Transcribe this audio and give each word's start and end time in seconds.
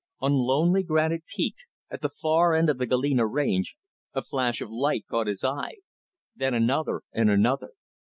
On 0.17 0.33
lonely 0.33 0.81
Granite 0.81 1.25
Peak, 1.27 1.53
at 1.91 2.01
the 2.01 2.09
far 2.09 2.55
end 2.55 2.71
of 2.71 2.79
the 2.79 2.87
Galena 2.87 3.27
Range, 3.27 3.77
a 4.15 4.23
flash 4.23 4.59
of 4.59 4.71
light 4.71 5.05
caught 5.07 5.27
his 5.27 5.43
eye 5.43 5.75
then 6.35 6.55
another 6.55 7.03
and 7.13 7.29
another. 7.29 7.73